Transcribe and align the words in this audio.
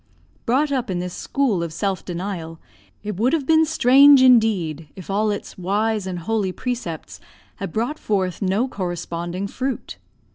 Brought 0.47 0.71
up 0.71 0.89
in 0.89 0.97
this 0.97 1.13
school 1.13 1.61
of 1.61 1.71
self 1.71 2.03
denial, 2.03 2.59
it 3.03 3.17
would 3.17 3.33
have 3.33 3.45
been 3.45 3.65
strange 3.65 4.23
indeed 4.23 4.87
if 4.95 5.11
all 5.11 5.29
its 5.29 5.59
wise 5.59 6.07
and 6.07 6.17
holy 6.17 6.51
precepts 6.51 7.19
had 7.57 7.71
brought 7.71 7.99
forth 7.99 8.41
no 8.41 8.67
corresponding 8.67 9.45
fruit. 9.45 9.99